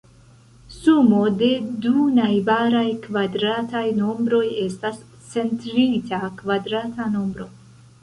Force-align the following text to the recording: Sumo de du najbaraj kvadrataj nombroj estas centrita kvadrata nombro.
Sumo 0.77 1.19
de 1.41 1.49
du 1.83 1.91
najbaraj 2.15 2.87
kvadrataj 3.05 3.85
nombroj 4.01 4.43
estas 4.67 5.01
centrita 5.31 6.27
kvadrata 6.43 7.13
nombro. 7.17 7.53